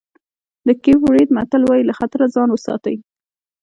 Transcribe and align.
د 0.67 0.69
کېپ 0.83 0.99
ورېډ 1.03 1.29
متل 1.37 1.61
وایي 1.65 1.83
له 1.89 1.93
خطره 1.99 2.25
ځان 2.35 2.49
وساتئ. 2.51 2.95